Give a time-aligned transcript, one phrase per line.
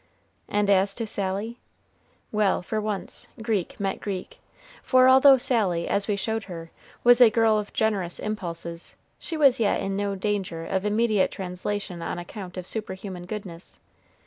[0.49, 1.59] And as to Sally?
[2.31, 4.39] Well, for once, Greek met Greek;
[4.81, 6.71] for although Sally, as we showed her,
[7.03, 12.01] was a girl of generous impulses, she was yet in no danger of immediate translation
[12.01, 13.79] on account of superhuman goodness.